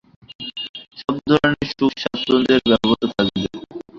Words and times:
সব 0.99 1.15
ধরনের 1.29 1.67
সুখ 1.71 1.91
স্বাচ্ছন্দ্যের 2.01 2.61
ব্যবস্থা 2.69 3.07
থাকবে। 3.13 3.41